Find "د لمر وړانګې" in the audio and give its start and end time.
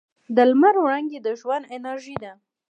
0.35-1.19